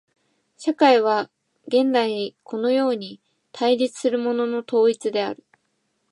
[0.57, 1.29] 社会は
[1.69, 5.43] 元来このように対立するものの統一である。